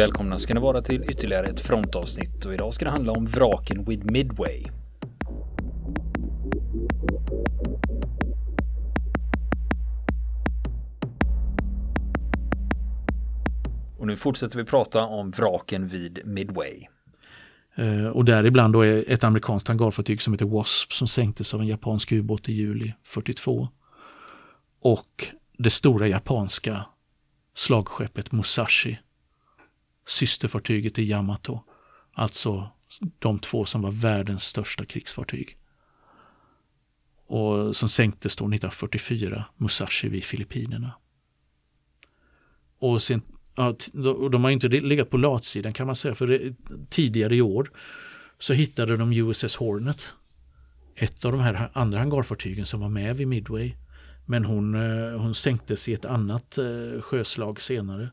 [0.00, 3.84] välkomna ska ni vara till ytterligare ett frontavsnitt och idag ska det handla om vraken
[3.84, 4.64] vid Midway.
[13.98, 16.86] Och nu fortsätter vi prata om vraken vid Midway.
[17.74, 21.66] Eh, och däribland då är ett amerikanskt hangarfartyg som heter Wasp som sänktes av en
[21.66, 23.68] japansk ubåt i juli 42.
[24.80, 25.26] Och
[25.58, 26.84] det stora japanska
[27.54, 28.98] slagskeppet Musashi,
[30.06, 31.64] systerfartyget till Yamato,
[32.12, 32.70] alltså
[33.18, 35.56] de två som var världens största krigsfartyg.
[37.26, 40.92] Och som sänktes då 1944, Musashi vid Filippinerna.
[42.78, 43.22] Och sen
[43.54, 43.74] ja,
[44.32, 46.14] de har inte legat på latsidan kan man säga.
[46.14, 46.54] För det,
[46.90, 47.70] tidigare i år
[48.38, 50.06] så hittade de USS Hornet.
[50.94, 53.74] Ett av de här andra hangarfartygen som var med vid Midway.
[54.26, 58.10] Men hon, eh, hon sänktes i ett annat eh, sjöslag senare.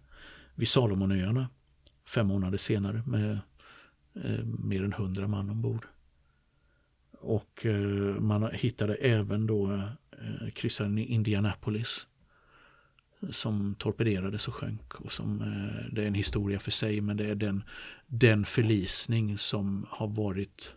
[0.55, 1.49] Vid Salomonöarna.
[2.07, 3.39] Fem månader senare med
[4.13, 5.85] eh, mer än hundra man ombord.
[7.11, 9.73] Och eh, man hittade även då
[10.11, 12.07] eh, kryssaren Indianapolis
[13.31, 14.95] som torpederades och sjönk.
[14.95, 17.63] Och som, eh, det är en historia för sig men det är den,
[18.07, 20.75] den förlisning som har varit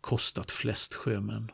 [0.00, 1.50] kostat flest sjömän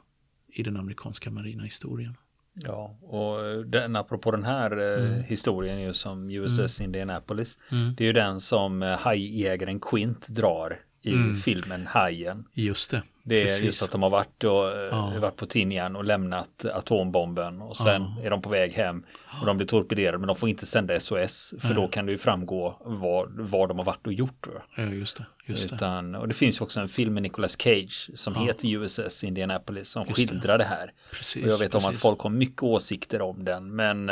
[0.46, 2.16] i den amerikanska marina historien.
[2.54, 5.22] Ja, och den, apropå den här eh, mm.
[5.22, 6.88] historien ju som USS mm.
[6.88, 7.58] Indianapolis.
[7.72, 7.94] Mm.
[7.96, 11.36] Det är ju den som eh, hajjägaren Quint drar i mm.
[11.36, 12.44] filmen Hajen.
[12.54, 13.02] Just det.
[13.30, 13.62] Det är Precis.
[13.62, 14.50] just att de har varit, och,
[14.90, 15.12] ja.
[15.20, 18.22] varit på Tinian och lämnat atombomben och sen ja.
[18.24, 19.04] är de på väg hem
[19.40, 21.74] och de blir torpederade men de får inte sända SOS för ja.
[21.74, 24.46] då kan det ju framgå vad, vad de har varit och gjort.
[24.76, 25.26] Ja, just det.
[25.46, 29.24] Just Utan, och det finns ju också en film med Nicolas Cage som heter USS
[29.24, 30.92] Indianapolis som just skildrar det, det här.
[31.12, 31.86] Precis, och jag vet precis.
[31.86, 34.10] om att folk har mycket åsikter om den men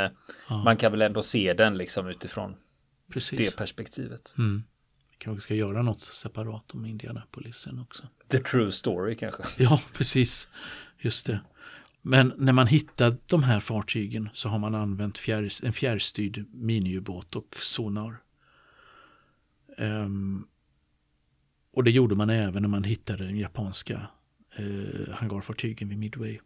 [0.49, 2.57] man kan väl ändå se den liksom utifrån
[3.13, 3.39] precis.
[3.39, 4.35] det perspektivet.
[4.39, 4.65] Mm
[5.19, 8.03] kanske ska göra något separat om Indianapolisen också.
[8.29, 9.43] The true story kanske?
[9.63, 10.49] Ja, precis.
[10.99, 11.41] Just det.
[12.03, 17.37] Men när man hittar de här fartygen så har man använt fjär, en fjärrstyrd miniubåt
[17.37, 18.17] och sonar.
[19.79, 20.47] Um,
[21.73, 24.07] och det gjorde man även när man hittade den japanska
[24.61, 26.39] uh, hangarfartygen vid Midway.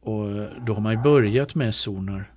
[0.00, 0.28] Och
[0.66, 2.32] då har man börjat med sonar,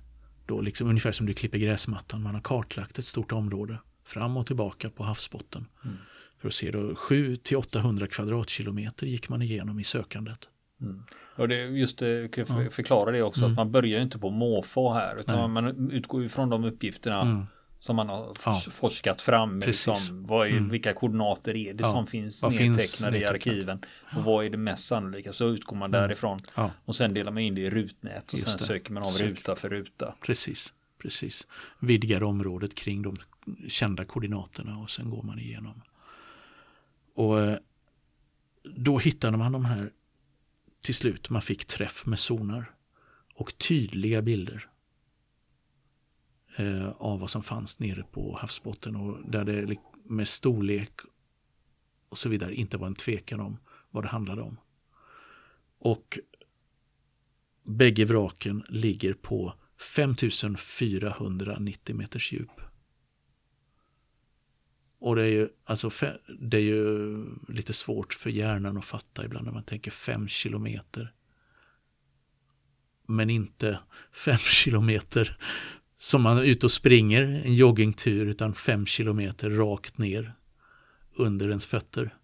[0.46, 2.22] då liksom ungefär som du klipper gräsmattan.
[2.22, 5.66] Man har kartlagt ett stort område fram och tillbaka på havsbotten.
[5.84, 5.96] Mm.
[6.38, 10.48] För att se då 7 till 800 kvadratkilometer gick man igenom i sökandet.
[10.80, 11.02] Mm.
[11.36, 13.52] Och det, just det, kan jag förklara det också, mm.
[13.52, 15.62] att man börjar inte på måfå här, utan Nej.
[15.62, 17.46] man utgår ifrån de uppgifterna mm.
[17.78, 18.60] som man har ja.
[18.70, 19.58] forskat fram.
[19.66, 20.68] Liksom, vad är, mm.
[20.68, 21.92] Vilka koordinater är det ja.
[21.92, 23.78] som finns vad nedtecknade i arkiven?
[24.16, 25.32] Och vad är det mest sannolika?
[25.32, 26.00] Så utgår man mm.
[26.00, 26.38] därifrån.
[26.84, 28.64] Och sen delar man in det i rutnät och just sen det.
[28.64, 29.30] söker man av Sökt.
[29.30, 30.14] ruta för ruta.
[30.20, 31.46] Precis, precis.
[31.80, 33.16] Vidgar området kring de
[33.68, 35.82] kända koordinaterna och sen går man igenom.
[37.14, 37.58] Och eh,
[38.62, 39.92] då hittade man de här
[40.82, 41.30] till slut.
[41.30, 42.70] Man fick träff med zoner
[43.34, 44.68] och tydliga bilder
[46.56, 51.00] eh, av vad som fanns nere på havsbotten och där det med storlek
[52.08, 53.58] och så vidare inte var en tvekan om
[53.90, 54.56] vad det handlade om.
[55.78, 56.18] Och
[57.62, 59.54] bägge vraken ligger på
[59.94, 62.60] 5490 meters djup.
[65.06, 65.90] Och det är ju, alltså,
[66.38, 71.12] det är ju lite svårt för hjärnan att fatta ibland när man tänker fem kilometer.
[73.06, 73.78] Men inte
[74.12, 75.36] fem kilometer
[75.98, 80.32] som man är ute och springer, en joggingtur, utan fem kilometer rakt ner
[81.16, 82.14] under ens fötter.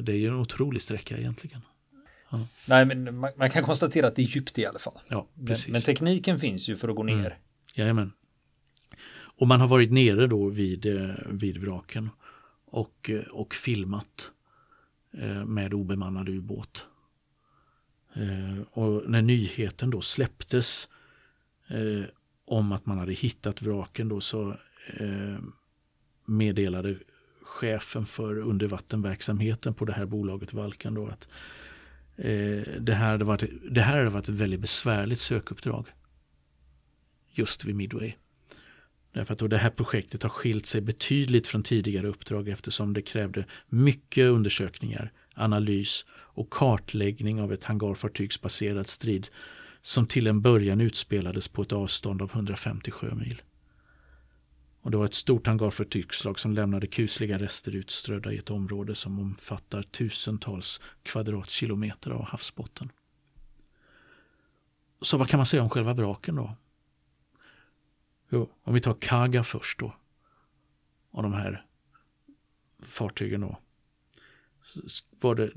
[0.00, 1.60] Det är ju en otrolig sträcka egentligen.
[2.30, 2.46] Ja.
[2.66, 4.98] Nej, men man, man, kan konstatera att det är djupt i alla fall.
[5.08, 5.66] Ja, precis.
[5.66, 7.14] Men, men tekniken finns ju för att gå ner.
[7.14, 7.32] Mm.
[7.74, 8.12] Jajamän.
[9.40, 12.10] Och man har varit nere då vid, eh, vid vraken
[12.64, 14.30] och, eh, och filmat
[15.12, 16.86] eh, med obemannad ubåt.
[18.70, 20.88] Och när nyheten då släpptes
[22.44, 24.56] om att man hade hittat vraken då så
[26.24, 26.98] meddelade
[27.42, 31.28] chefen för undervattenverksamheten på det här bolaget Valkan då att
[32.80, 35.86] det, här hade varit, det här hade varit ett väldigt besvärligt sökuppdrag.
[37.32, 38.14] Just vid Midway.
[39.12, 43.44] Därför att det här projektet har skilt sig betydligt från tidigare uppdrag eftersom det krävde
[43.68, 49.28] mycket undersökningar, analys och kartläggning av ett hangarfartygsbaserat strid
[49.82, 53.42] som till en början utspelades på ett avstånd av 150 sjömil.
[54.82, 59.18] Och det var ett stort hangarfartygsslag som lämnade kusliga rester utströdda i ett område som
[59.18, 62.92] omfattar tusentals kvadratkilometer av havsbotten.
[65.02, 66.56] Så vad kan man säga om själva vraken då?
[68.30, 69.94] Jo, om vi tar Kaga först då.
[71.10, 71.66] av de här
[72.82, 73.58] fartygen då.
[75.20, 75.52] Var det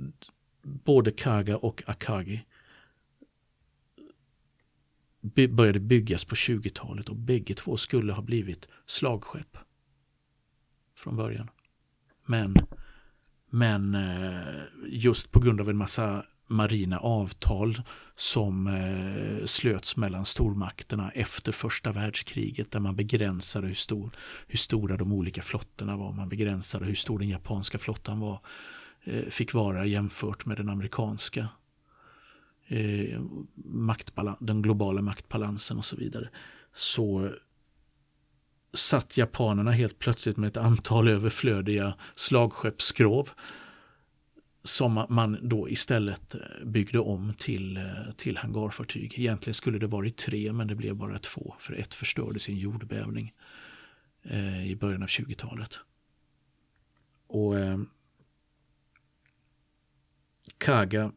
[0.61, 2.45] både Kaga och Akagi
[5.49, 9.57] började byggas på 20-talet och bägge två skulle ha blivit slagskepp
[10.95, 11.49] från början.
[12.25, 12.55] Men,
[13.49, 17.81] men eh, just på grund av en massa marina avtal
[18.15, 24.11] som eh, slöts mellan stormakterna efter första världskriget där man begränsade hur, stor,
[24.47, 26.13] hur stora de olika flottorna var.
[26.13, 28.39] Man begränsade hur stor den japanska flottan var,
[29.03, 31.47] eh, fick vara jämfört med den amerikanska.
[32.67, 33.21] Eh,
[34.39, 36.29] den globala maktbalansen och så vidare.
[36.75, 37.31] Så
[38.73, 43.29] satt japanerna helt plötsligt med ett antal överflödiga slagskeppsskrov
[44.63, 49.19] som man då istället eh, byggde om till, eh, till hangarfartyg.
[49.19, 52.57] Egentligen skulle det varit tre men det blev bara två för ett förstördes i en
[52.57, 53.33] jordbävning
[54.23, 55.79] eh, i början av 20-talet.
[57.27, 57.79] Och eh,
[60.57, 61.11] Kaga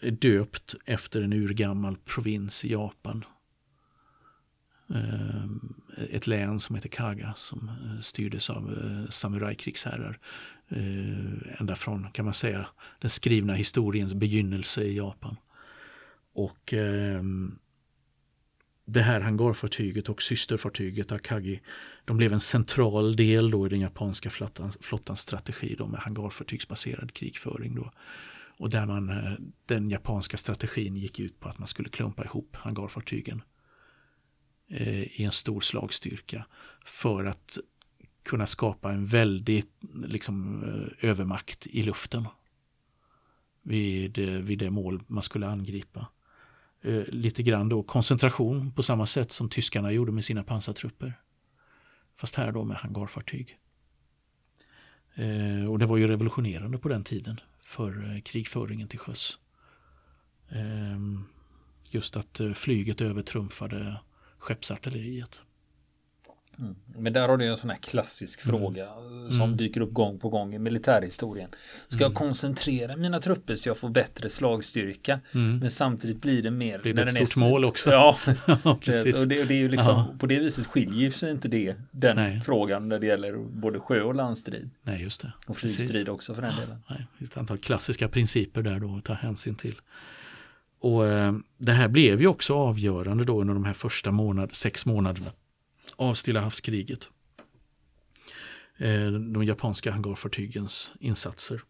[0.00, 3.24] är döpt efter en urgammal provins i Japan.
[4.94, 5.44] Eh,
[6.10, 8.76] ett län som heter Kaga som eh, styrdes av
[9.10, 10.18] samurajkrigsherrar
[10.72, 12.66] eh, ända från, kan man säga,
[13.00, 15.36] den skrivna historiens begynnelse i Japan.
[16.32, 17.22] Och eh,
[18.84, 21.60] det här hangarfartyget och systerfartyget Akagi,
[22.04, 27.12] de blev en central del då i den japanska flottans, flottans strategi då med hangarfartygsbaserad
[27.12, 27.74] krigföring.
[27.74, 27.90] Då.
[28.58, 29.32] Och där man, eh,
[29.66, 33.42] den japanska strategin gick ut på att man skulle klumpa ihop hangarfartygen
[34.68, 36.46] eh, i en stor slagstyrka
[36.84, 37.58] för att
[38.22, 39.64] kunna skapa en väldig
[40.04, 42.28] liksom, eh, övermakt i luften
[43.62, 46.06] vid, eh, vid det mål man skulle angripa.
[46.82, 51.14] Eh, lite grann då koncentration på samma sätt som tyskarna gjorde med sina pansartrupper.
[52.16, 53.58] Fast här då med hangarfartyg.
[55.14, 59.38] Eh, och det var ju revolutionerande på den tiden för krigföringen till sjöss.
[60.48, 61.24] Ehm,
[61.84, 64.00] just att flyget övertrumfade
[64.38, 65.40] skeppsartilleriet.
[66.60, 66.74] Mm.
[66.96, 68.60] Men där har du en sån här klassisk mm.
[68.60, 68.88] fråga
[69.30, 69.56] som mm.
[69.56, 71.48] dyker upp gång på gång i militärhistorien.
[71.88, 72.14] Ska jag mm.
[72.14, 75.20] koncentrera mina trupper så jag får bättre slagstyrka?
[75.32, 76.80] Men samtidigt blir det mer.
[76.84, 77.90] Det blir ett stort mål också.
[77.90, 78.18] Ja,
[78.80, 79.20] precis.
[79.22, 80.14] Och det, och det, är ju liksom, Aha.
[80.18, 82.40] på det viset skiljer sig inte det, den Nej.
[82.40, 84.70] frågan när det gäller både sjö och landstrid.
[84.82, 85.32] Nej, just det.
[85.46, 86.82] Och flygstrid också för den delen.
[86.90, 89.80] Nej, ett antal klassiska principer där då att ta hänsyn till.
[90.80, 94.86] Och eh, det här blev ju också avgörande då under de här första månad, sex
[94.86, 95.30] månaderna
[95.96, 97.10] av Stilla havskriget.
[98.76, 101.62] Eh, de japanska hangarfartygens insatser.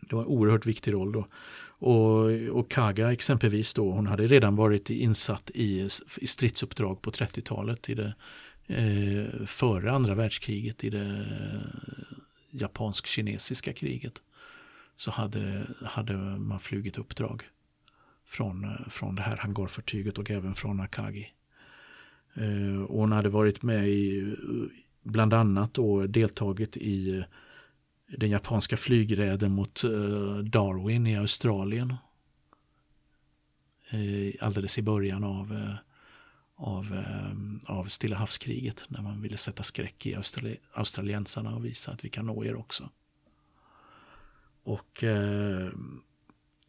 [0.00, 1.26] Det var en oerhört viktig roll då.
[1.80, 7.88] Och, och Kaga exempelvis då, hon hade redan varit insatt i, i stridsuppdrag på 30-talet
[7.88, 8.14] i det
[8.66, 12.18] eh, före andra världskriget i det eh,
[12.50, 14.22] japansk-kinesiska kriget.
[14.96, 17.42] Så hade, hade man flugit uppdrag
[18.26, 21.32] från, eh, från det här hangarfartyget och även från Akagi.
[22.38, 24.36] Eh, och hon hade varit med i
[25.02, 27.24] bland annat då deltagit i eh,
[28.16, 31.94] den japanska flygräden mot eh, Darwin i Australien.
[34.40, 35.76] Alldeles i början av,
[36.54, 37.04] av,
[37.66, 42.08] av Stilla havskriget när man ville sätta skräck i australi australiensarna och visa att vi
[42.08, 42.90] kan nå er också.
[44.62, 45.04] Och,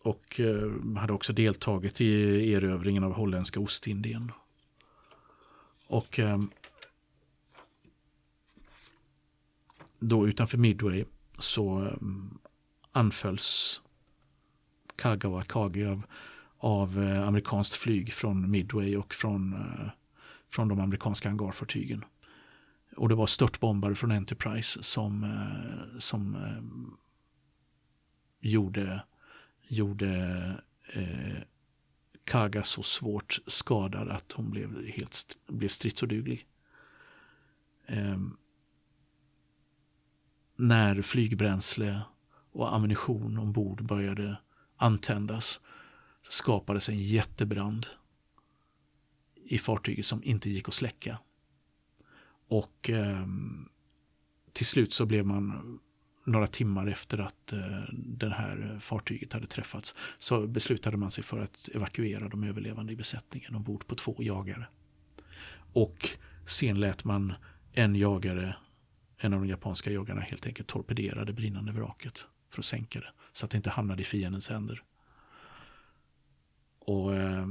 [0.04, 0.42] och
[0.98, 2.14] hade också deltagit i
[2.54, 4.32] erövringen av holländska Ostindien.
[5.90, 6.50] Och ehm,
[10.00, 11.06] då utanför Midway
[11.40, 12.38] så ehm,
[12.92, 13.82] anfölls
[14.96, 16.04] Kagawa Kage av,
[16.58, 19.90] av amerikanskt flyg från Midway och från, eh,
[20.50, 22.06] från de amerikanska hangarfartygen.
[22.96, 26.98] Och det var störtbombare från Enterprise som, eh, som ehm,
[28.40, 29.04] gjorde,
[29.68, 30.10] gjorde
[30.94, 31.38] eh,
[32.30, 36.48] Kaga så svårt skadad att hon blev helt blev stridsoduglig.
[37.86, 38.20] Eh,
[40.56, 42.02] när flygbränsle
[42.52, 44.38] och ammunition ombord började
[44.76, 45.62] antändas
[46.30, 47.88] skapades en jättebrand
[49.36, 51.20] i fartyget som inte gick att släcka.
[52.48, 53.28] Och eh,
[54.54, 55.80] till slut så blev man
[56.32, 61.24] några timmar efter att eh, det här eh, fartyget hade träffats så beslutade man sig
[61.24, 64.68] för att evakuera de överlevande i besättningen ombord på två jagare.
[65.74, 66.10] Och
[66.48, 67.34] sen lät man
[67.74, 68.56] en jagare,
[69.18, 73.12] en av de japanska jagarna helt enkelt torpedera det brinnande vraket för att sänka det
[73.32, 74.84] så att det inte hamnade i fiendens händer.
[76.80, 77.48] Och eh,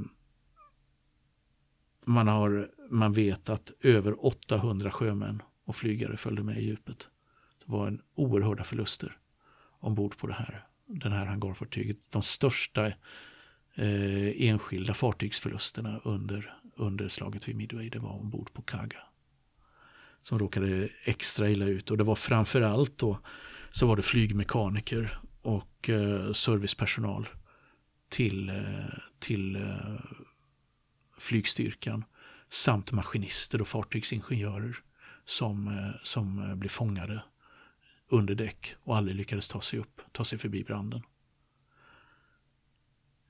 [2.04, 7.08] man, har, man vet att över 800 sjömän och flygare följde med i djupet.
[7.68, 9.18] Var en oerhörda förluster
[9.80, 11.96] ombord på det här, den här hangarfartyget.
[12.10, 12.86] De största
[13.74, 18.98] eh, enskilda fartygsförlusterna under, under slaget vid Midway, det var ombord på Kaga.
[20.22, 23.18] Som råkade extra illa ut och det var framförallt då
[23.70, 27.28] så var det flygmekaniker och eh, servicepersonal
[28.08, 30.00] till, eh, till eh,
[31.18, 32.04] flygstyrkan
[32.48, 34.76] samt maskinister och fartygsingenjörer
[35.24, 37.22] som, eh, som eh, blev fångade
[38.08, 41.02] under däck och aldrig lyckades ta sig upp, ta sig förbi branden.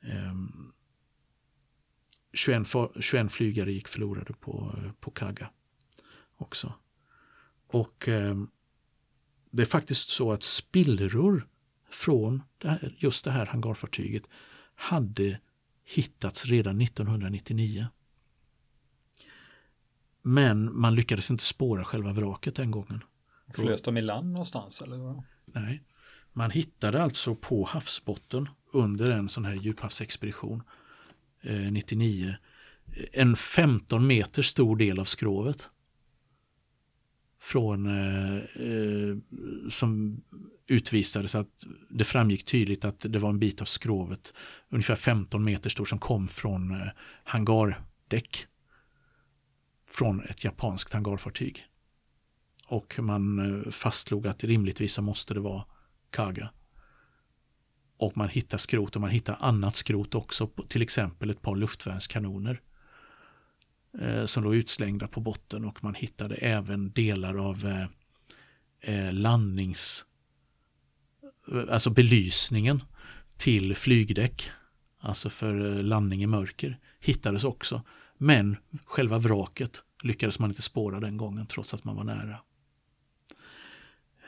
[0.00, 0.72] Um,
[2.32, 2.68] 21,
[3.00, 5.50] 21 flygare gick förlorade på, på Kaga
[6.36, 6.74] också.
[7.66, 8.50] Och um,
[9.50, 11.48] det är faktiskt så att spillror
[11.90, 14.28] från det här, just det här hangarfartyget
[14.74, 15.40] hade
[15.84, 17.86] hittats redan 1999.
[20.22, 23.04] Men man lyckades inte spåra själva vraket den gången.
[23.54, 24.82] Flöt de i land någonstans?
[24.82, 25.22] Eller?
[25.44, 25.82] Nej,
[26.32, 30.62] man hittade alltså på havsbotten under en sån här djuphavsexpedition
[31.42, 32.36] eh, 99
[33.12, 35.70] en 15 meter stor del av skrovet.
[37.40, 39.16] Från eh, eh,
[39.70, 40.22] som
[40.66, 44.34] utvisades att det framgick tydligt att det var en bit av skrovet
[44.68, 46.88] ungefär 15 meter stor som kom från eh,
[47.24, 48.46] hangardäck.
[49.90, 51.64] Från ett japanskt hangarfartyg.
[52.70, 55.64] Och man eh, fastslog att rimligtvis så måste det vara
[56.10, 56.50] Kaga.
[57.96, 62.60] Och man hittar skrot och man hittar annat skrot också, till exempel ett par luftvärnskanoner.
[64.00, 67.86] Eh, som då är utslängda på botten och man hittade även delar av eh,
[68.94, 70.04] eh landnings...
[71.52, 72.82] Eh, alltså belysningen
[73.36, 74.50] till flygdäck.
[75.00, 77.82] Alltså för landning i mörker hittades också.
[78.16, 82.38] Men själva vraket lyckades man inte spåra den gången trots att man var nära.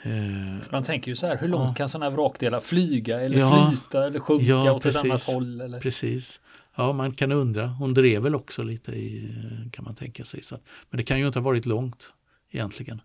[0.02, 1.74] Eh, man tänker ju så här, hur långt ja.
[1.74, 5.22] kan sådana här vrakdelar flyga eller ja, flyta eller sjunka ja, åt precis, ett annat
[5.22, 5.60] håll?
[5.60, 5.80] Eller?
[5.80, 6.40] Precis.
[6.74, 7.66] Ja, man kan undra.
[7.66, 9.34] Hon drev väl också lite i,
[9.72, 10.42] kan man tänka sig.
[10.42, 12.12] Så att, men det kan ju inte ha varit långt
[12.50, 13.00] egentligen.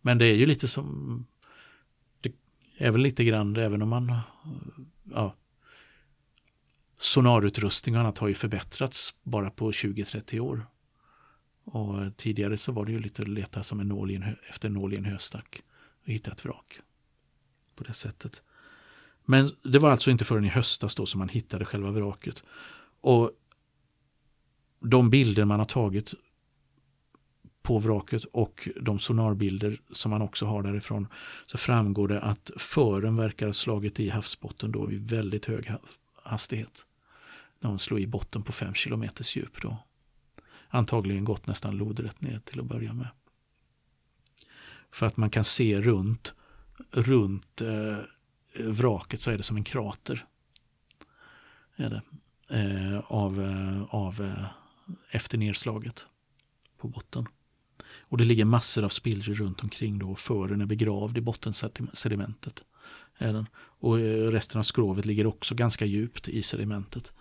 [0.00, 1.26] Men det är ju lite som,
[2.20, 2.32] det
[2.78, 4.18] är väl lite grann, även om man,
[5.12, 5.34] ja,
[7.00, 10.66] sonarutrustning och annat har ju förbättrats bara på 20-30 år.
[11.64, 14.74] Och tidigare så var det ju lite att leta som en nål en, efter en
[14.74, 15.62] nål i en höstack
[16.02, 16.80] och hitta ett vrak.
[17.74, 18.42] På det sättet.
[19.24, 22.44] Men det var alltså inte förrän i höstas då som man hittade själva vraket.
[23.00, 23.30] Och
[24.80, 26.14] de bilder man har tagit
[27.62, 31.06] på vraket och de sonarbilder som man också har därifrån
[31.46, 35.72] så framgår det att fören verkar ha slagit i havsbotten då i väldigt hög
[36.22, 36.86] hastighet.
[37.60, 39.76] När hon slog i botten på 5 km djup då.
[40.68, 43.08] Antagligen gått nästan lodrätt ner till att börja med.
[44.92, 46.34] För att man kan se runt,
[46.90, 47.98] runt eh,
[48.58, 50.26] vraket så är det som en krater.
[51.76, 52.02] Är det,
[52.56, 54.46] eh, av, eh, av eh,
[55.10, 56.06] efter nedslaget
[56.78, 57.26] på botten.
[58.00, 60.14] Och det ligger massor av spillror runt omkring då.
[60.14, 62.64] Fören är begravd i bottensedimentet.
[63.18, 63.46] Är den.
[63.54, 67.12] Och eh, resten av skrovet ligger också ganska djupt i sedimentet.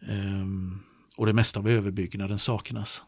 [0.00, 0.82] Ehm,
[1.16, 3.02] och det mesta av överbyggnaden saknas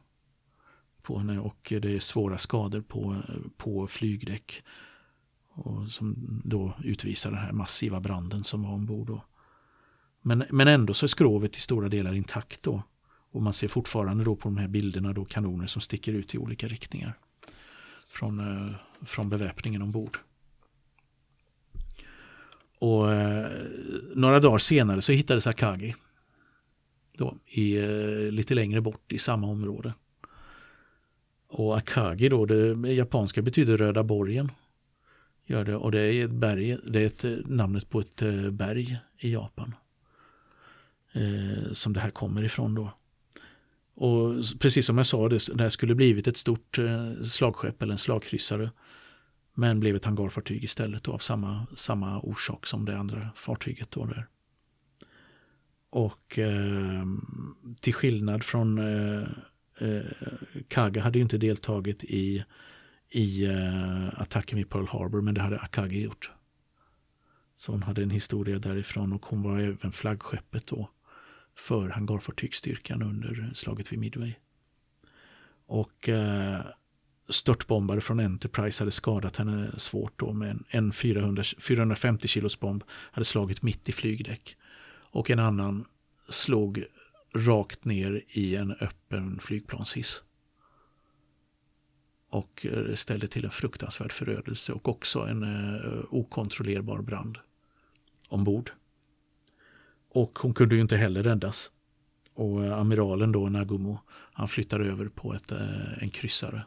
[1.06, 3.16] på henne och det är svåra skador på,
[3.56, 4.62] på flygdäck.
[5.48, 9.06] Och som då utvisar den här massiva branden som var ombord.
[9.06, 9.24] Då.
[10.22, 12.82] Men, men ändå så är skrovet i stora delar intakt då.
[13.30, 16.38] Och man ser fortfarande då på de här bilderna då kanoner som sticker ut i
[16.38, 17.18] olika riktningar.
[18.08, 18.74] Från, eh,
[19.06, 20.18] från beväpningen ombord.
[22.78, 23.50] Och eh,
[24.14, 25.94] några dagar senare så hittades Akagi.
[27.18, 29.94] Då, i, eh, lite längre bort i samma område.
[31.58, 34.50] Och Akagi då, det japanska betyder Röda borgen.
[35.46, 38.50] Gör det, och det är ett berg, det är ett, eh, namnet på ett eh,
[38.50, 39.74] berg i Japan.
[41.12, 42.92] Eh, som det här kommer ifrån då.
[43.94, 47.92] Och precis som jag sa, det, det här skulle blivit ett stort eh, slagskepp eller
[47.92, 48.70] en slagkryssare.
[49.54, 53.90] Men blev ett hangarfartyg istället då, av samma, samma orsak som det andra fartyget.
[53.90, 54.26] Då där.
[55.90, 57.06] Och eh,
[57.80, 59.28] till skillnad från eh,
[59.78, 60.00] Eh,
[60.68, 62.44] Kaga hade ju inte deltagit i,
[63.10, 66.30] i eh, attacken vid Pearl Harbor, men det hade Akagi gjort.
[67.56, 70.90] Så hon hade en historia därifrån och hon var även flaggskeppet då
[71.56, 74.34] för hangarfartygsstyrkan under slaget vid Midway.
[75.66, 76.60] Och eh,
[77.28, 82.84] störtbombare från Enterprise hade skadat henne svårt då med en, en 400, 450 kilos bomb
[82.88, 84.56] hade slagit mitt i flygdäck.
[85.10, 85.84] Och en annan
[86.28, 86.84] slog
[87.36, 90.22] rakt ner i en öppen flygplanshiss.
[92.36, 97.38] och eh, ställde till en fruktansvärd förödelse och också en eh, okontrollerbar brand
[98.28, 98.70] ombord.
[100.08, 101.70] Och hon kunde ju inte heller räddas.
[102.34, 106.62] Och eh, amiralen då, Nagumo, han flyttar över på ett, eh, en kryssare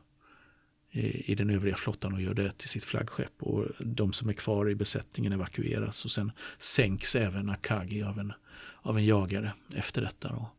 [0.92, 3.44] i, i den övriga flottan och gör det till sitt flaggskepp.
[3.44, 8.34] Och de som är kvar i besättningen evakueras och sen sänks även Akagi av en,
[8.82, 10.52] av en jagare efter detta då,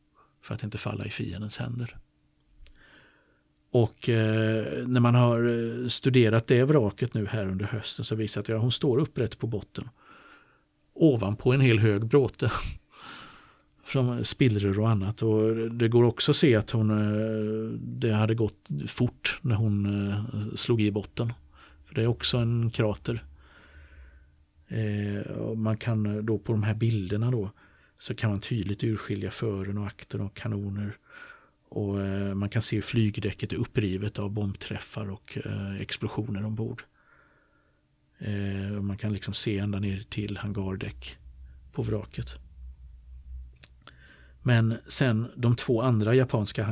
[0.42, 1.96] för att inte falla i fiendens händer.
[3.70, 8.40] Och eh, när man har eh, studerat det vraket nu här under hösten så visar
[8.40, 9.88] det att ja, hon står upprätt på botten.
[10.92, 12.52] Ovanpå en hel hög bråte.
[13.84, 15.22] Från spillror och annat.
[15.22, 20.08] Och det går också att se att hon, eh, det hade gått fort när hon
[20.10, 21.32] eh, slog i botten.
[21.86, 23.24] För Det är också en krater.
[24.68, 27.50] Eh, och man kan då på de här bilderna då
[28.00, 30.96] så kan man tydligt urskilja fören och akten och kanoner
[31.68, 36.82] och eh, man kan se hur flygdäcket är upprivet av bombträffar och eh, explosioner ombord.
[38.18, 41.16] Eh, man kan liksom se ända ner till hangardäck
[41.72, 42.34] på vraket.
[44.42, 46.64] Men sen de två andra japanska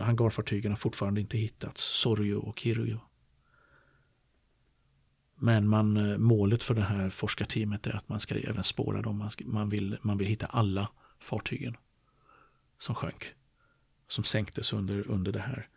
[0.00, 1.82] hangarfartygen har fortfarande inte hittats.
[1.82, 3.00] Soryo och Kiryo.
[5.44, 9.18] Men man, eh, målet för det här forskarteamet är att man ska även spåra dem.
[9.18, 10.88] Man, ska, man, vill, man vill hitta alla
[11.20, 11.76] fartygen
[12.78, 13.34] som sjönk
[14.08, 15.68] som sänktes under, under det här.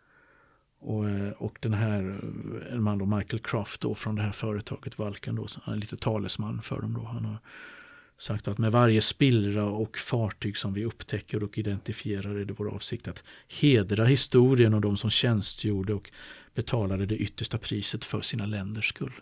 [0.80, 4.32] Och, eh, och den här, eh, en man då, Michael Croft då från det här
[4.32, 7.04] företaget Valken, då, han är lite talesman för dem då.
[7.04, 7.38] Han har
[8.18, 12.76] sagt att med varje spillra och fartyg som vi upptäcker och identifierar är det vår
[12.76, 16.12] avsikt att hedra historien och de som tjänstgjorde och
[16.54, 19.22] betalade det yttersta priset för sina länders skull.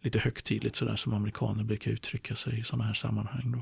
[0.00, 3.52] Lite högtidligt sådär som amerikaner brukar uttrycka sig i sådana här sammanhang.
[3.52, 3.58] Då.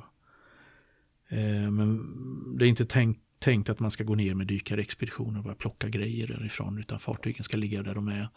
[1.37, 5.45] Eh, men det är inte tänkt tänkt att man ska gå ner med dykarexpeditioner och
[5.45, 8.29] bara plocka grejer därifrån utan fartygen ska ligga där de är.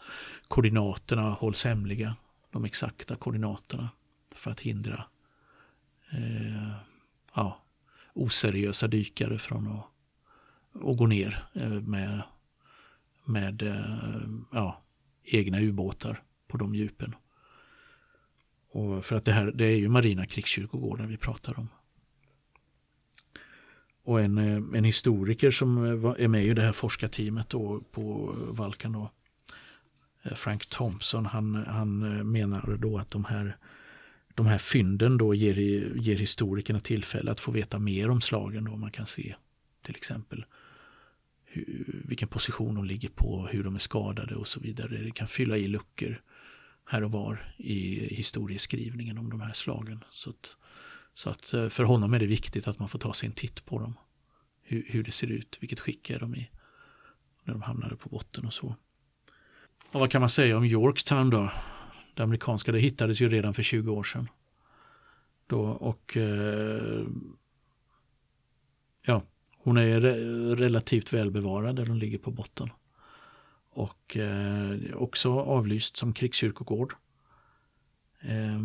[0.48, 2.16] Koordinaterna hålls hemliga,
[2.50, 3.88] de exakta koordinaterna
[4.34, 5.04] för att hindra
[6.12, 6.72] eh,
[7.34, 7.62] ja,
[8.12, 9.86] oseriösa dykare från att,
[10.84, 12.22] att gå ner eh, med,
[13.24, 14.82] med eh, ja,
[15.24, 17.14] egna ubåtar på de djupen.
[18.72, 21.68] Och för att det här det är ju marina krigskyrkogården vi pratar om.
[24.02, 28.36] Och en, eh, en historiker som eh, är med i det här forskarteamet då på
[28.36, 29.10] eh, Valkan då,
[30.36, 31.98] Frank Thompson, han, han
[32.32, 33.56] menar då att de här,
[34.34, 35.54] de här fynden då ger,
[35.96, 38.76] ger historikerna tillfälle att få veta mer om slagen då.
[38.76, 39.34] Man kan se
[39.82, 40.44] till exempel
[41.44, 44.96] hur, vilken position de ligger på, hur de är skadade och så vidare.
[44.96, 46.22] Det kan fylla i luckor
[46.90, 50.04] här och var i historieskrivningen om de här slagen.
[50.10, 50.56] Så att,
[51.14, 53.64] så att eh, för honom är det viktigt att man får ta sig en titt
[53.64, 53.94] på dem.
[54.62, 56.50] Hur, hur det ser ut, vilket skick är de i.
[57.44, 58.76] När de hamnade på botten och så.
[59.92, 61.52] Och vad kan man säga om Yorktown då?
[62.14, 64.28] Det amerikanska, det hittades ju redan för 20 år sedan.
[65.46, 67.06] Då, och eh,
[69.02, 69.22] ja,
[69.58, 70.14] hon är re
[70.54, 72.70] relativt välbevarad där hon ligger på botten.
[73.70, 76.94] Och eh, också avlyst som krigskyrkogård.
[78.20, 78.60] Eh,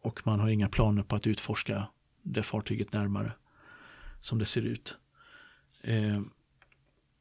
[0.00, 1.88] och man har inga planer på att utforska
[2.22, 3.32] det fartyget närmare
[4.20, 4.96] som det ser ut.
[5.82, 6.20] Eh,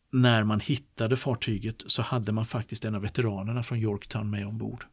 [0.09, 4.85] när man hittade fartyget så hade man faktiskt en av veteranerna från Yorktown med ombord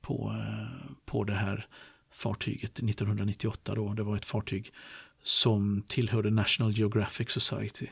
[0.00, 1.66] på, eh, på det här
[2.10, 3.74] fartyget 1998.
[3.74, 3.94] Då.
[3.94, 4.72] Det var ett fartyg
[5.22, 7.86] som tillhörde National Geographic Society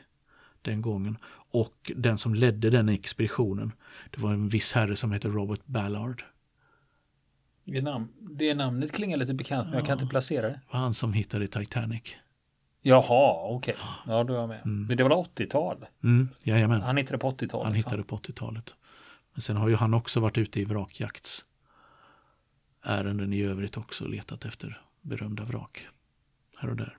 [0.67, 1.17] den gången.
[1.51, 3.71] Och den som ledde den expeditionen,
[4.11, 6.23] det var en viss herre som heter Robert Ballard.
[7.63, 10.61] Det, namn, det namnet klingar lite bekant, men jag kan inte placera det.
[10.71, 12.03] Var han som hittade Titanic.
[12.81, 13.73] Jaha, okej.
[13.73, 13.85] Okay.
[14.13, 14.61] Ja, då är jag med.
[14.65, 14.85] Mm.
[14.85, 15.85] Men det var 80-tal?
[16.03, 16.81] Mm, jajamän.
[16.81, 17.65] Han hittade på 80-talet?
[17.65, 18.75] Han hittade på 80-talet.
[19.33, 24.45] Men sen har ju han också varit ute i vrakjaktsärenden i övrigt också och letat
[24.45, 25.87] efter berömda vrak
[26.57, 26.97] här och där.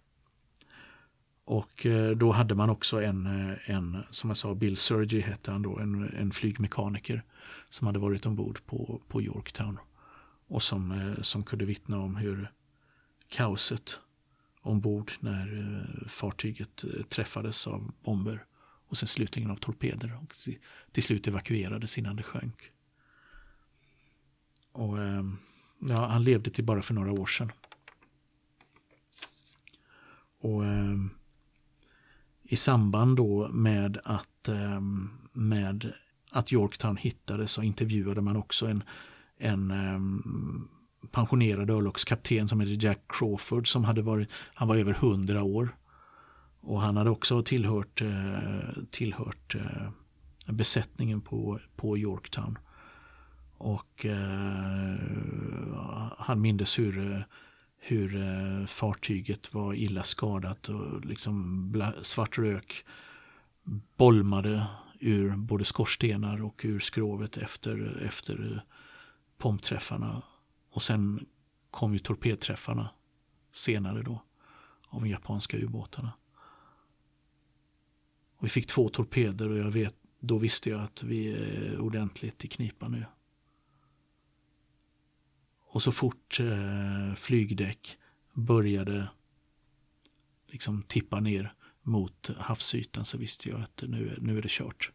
[1.49, 5.51] Och eh, då hade man också en, eh, en som jag sa, Bill Sergi hette
[5.51, 7.23] han då, en, en flygmekaniker
[7.71, 9.79] som hade varit ombord på, på Yorktown
[10.47, 12.53] och som, eh, som kunde vittna om hur
[13.29, 13.99] kaoset
[14.63, 18.45] ombord när fartyget träffades av bomber
[18.89, 20.35] och sen slutligen av torpeder och
[20.93, 22.71] till slut evakuerades innan det sjönk.
[24.73, 24.97] Och
[25.79, 27.53] ja, han levde till bara för några år sedan.
[30.41, 30.63] Och
[32.49, 34.81] i samband då med att, eh,
[35.33, 35.93] med
[36.31, 38.83] att Yorktown hittades så intervjuade man också en
[39.39, 40.01] en eh,
[41.11, 45.77] pensionerad örlogskapten som heter Jack Crawford som hade varit, han var över hundra år.
[46.61, 49.57] Och han hade också tillhört, eh, tillhört
[50.47, 52.59] besättningen på, på Yorktown.
[53.59, 54.07] Och
[56.19, 57.27] han mindes hur,
[57.79, 62.85] hur eh, fartyget var illa skadat och liksom svart rök
[63.97, 64.67] bolmade
[65.01, 68.65] ur både skorstenar och ur skrovet efter, efter
[69.39, 70.23] pompträffarna.
[70.71, 71.27] Och sen
[71.71, 72.91] kom ju torpedträffarna
[73.53, 74.23] senare då
[74.89, 76.13] av de japanska ubåtarna.
[78.37, 82.45] Och vi fick två torpeder och jag vet, då visste jag att vi är ordentligt
[82.45, 83.05] i knipa nu.
[85.71, 87.99] Och så fort eh, flygdäck
[88.33, 89.09] började
[90.47, 94.93] liksom tippa ner mot havsytan så visste jag att nu, nu är det kört.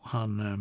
[0.00, 0.56] Han, eh,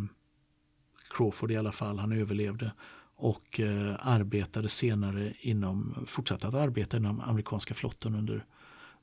[1.09, 2.71] Crawford i alla fall, han överlevde
[3.15, 8.45] och eh, arbetade senare inom, fortsatte att arbeta inom amerikanska flottan under,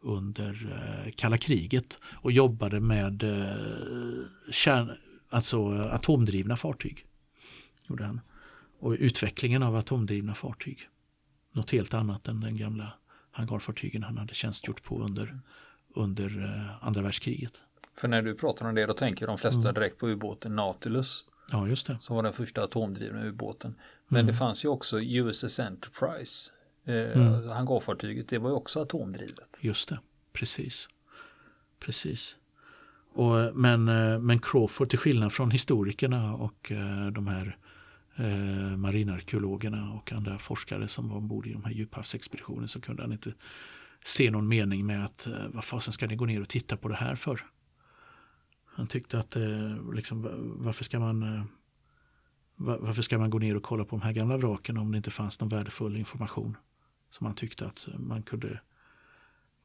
[0.00, 4.90] under eh, kalla kriget och jobbade med eh, kärn,
[5.30, 7.06] alltså atomdrivna fartyg.
[7.86, 8.20] Gjorde han.
[8.78, 10.88] Och utvecklingen av atomdrivna fartyg.
[11.52, 12.92] Något helt annat än den gamla
[13.30, 15.40] hangarfartygen han hade tjänstgjort på under,
[15.94, 17.62] under eh, andra världskriget.
[17.94, 19.74] För när du pratar om det då tänker de flesta mm.
[19.74, 21.24] direkt på ubåten Nautilus.
[21.52, 21.98] Ja, just det.
[22.00, 23.74] Som var den första atomdrivna ubåten.
[24.08, 24.26] Men mm.
[24.26, 26.50] det fanns ju också USS Enterprise.
[26.84, 27.48] Eh, mm.
[27.48, 29.58] Hangarfartyget, det var ju också atomdrivet.
[29.60, 29.98] Just det,
[30.32, 30.88] precis.
[31.78, 32.36] Precis.
[33.12, 37.56] Och, men, eh, men Crawford, till skillnad från historikerna och eh, de här
[38.16, 43.12] eh, marinarkeologerna och andra forskare som var ombord i de här djuphavsexpeditionerna så kunde han
[43.12, 43.34] inte
[44.04, 46.88] se någon mening med att eh, vad fasen ska ni gå ner och titta på
[46.88, 47.40] det här för?
[48.64, 51.44] Han tyckte att eh, liksom, varför ska man eh,
[52.62, 55.10] varför ska man gå ner och kolla på de här gamla vraken om det inte
[55.10, 56.56] fanns någon värdefull information
[57.10, 58.60] som han tyckte att eh, man kunde,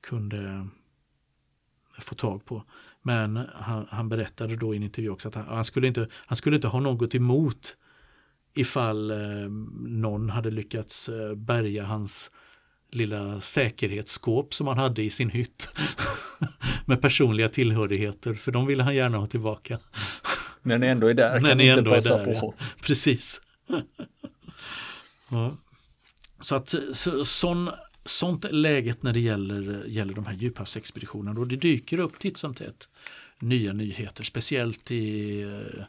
[0.01, 0.67] kunde
[1.97, 2.63] få tag på.
[3.01, 6.35] Men han, han berättade då i en intervju också att han, han, skulle inte, han
[6.35, 7.75] skulle inte ha något emot
[8.55, 9.49] ifall eh,
[9.85, 12.31] någon hade lyckats eh, bärga hans
[12.91, 15.77] lilla säkerhetsskåp som han hade i sin hytt
[16.85, 19.79] med personliga tillhörigheter för de ville han gärna ha tillbaka.
[20.61, 22.31] När ni ändå är där kan ni inte passa där, på.
[22.33, 22.65] Ja.
[22.81, 23.41] Precis.
[25.29, 25.57] ja.
[26.39, 27.69] Så att så, sån,
[28.05, 31.39] sånt är läget när det gäller, gäller de här djuphavsexpeditionerna.
[31.39, 32.89] Och det dyker upp titt som tätt
[33.39, 35.83] nya nyheter, speciellt i eh,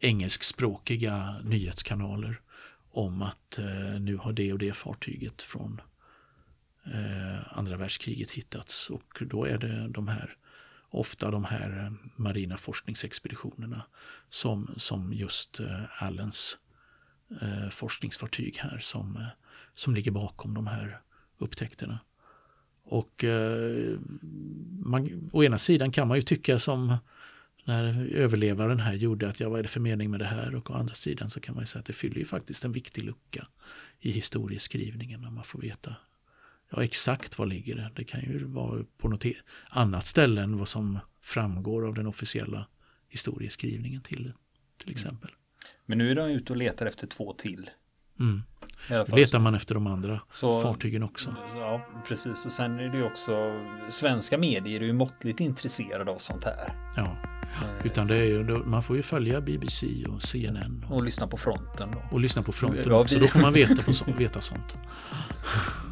[0.00, 2.40] engelskspråkiga nyhetskanaler
[2.90, 5.80] om att eh, nu har det och det fartyget från
[6.84, 8.90] eh, andra världskriget hittats.
[8.90, 10.36] Och då är det de här
[10.90, 13.82] ofta de här eh, marina forskningsexpeditionerna
[14.30, 16.58] som, som just eh, Allens
[17.40, 19.24] eh, forskningsfartyg här som,
[19.72, 21.00] som ligger bakom de här
[21.42, 21.98] upptäckterna.
[22.84, 23.98] Och eh,
[24.78, 26.96] man, å ena sidan kan man ju tycka som
[27.64, 30.54] när överlevaren här gjorde att ja, vad är det för mening med det här?
[30.54, 32.72] Och å andra sidan så kan man ju säga att det fyller ju faktiskt en
[32.72, 33.46] viktig lucka
[34.00, 35.96] i historieskrivningen när man får veta
[36.72, 37.90] ja, exakt var ligger det.
[37.94, 39.24] Det kan ju vara på något
[39.68, 42.66] annat ställe än vad som framgår av den officiella
[43.08, 44.32] historieskrivningen till,
[44.76, 44.96] till mm.
[44.96, 45.30] exempel.
[45.86, 47.70] Men nu är de ute och letar efter två till.
[48.20, 48.42] Mm.
[49.06, 51.34] Letar man efter de andra så, fartygen också.
[51.56, 52.46] Ja, precis.
[52.46, 56.74] Och sen är det ju också svenska medier är ju måttligt intresserade av sånt här.
[56.96, 57.16] Ja.
[57.42, 57.86] Eh.
[57.86, 60.86] Utan det är ju, man får ju följa BBC och CNN.
[60.88, 61.88] Och, och lyssna på fronten.
[61.92, 62.02] Då.
[62.10, 63.18] Och lyssna på fronten också.
[63.18, 64.78] Då får man veta, på så, veta sånt.